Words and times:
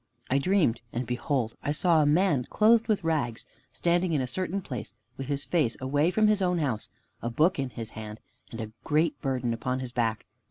I 0.31 0.39
dreamed, 0.39 0.81
and 0.91 1.05
behold, 1.05 1.53
I 1.61 1.71
saw 1.71 2.01
a 2.01 2.07
man 2.07 2.45
clothed 2.45 2.87
with 2.87 3.03
rags, 3.03 3.45
standing 3.71 4.13
in 4.13 4.21
a 4.21 4.25
certain 4.25 4.59
place, 4.59 4.95
with 5.15 5.27
his 5.27 5.45
face 5.45 5.77
away 5.79 6.09
from 6.09 6.25
his 6.25 6.41
own 6.41 6.57
house, 6.57 6.89
a 7.21 7.29
book 7.29 7.59
in 7.59 7.69
his 7.69 7.91
hand, 7.91 8.19
and 8.49 8.59
a 8.59 8.71
great 8.83 9.21
burden 9.21 9.53
upon 9.53 9.79
his 9.79 9.91
back. 9.91 10.25